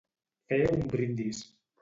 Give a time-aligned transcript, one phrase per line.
[0.53, 1.45] Fer un brindis.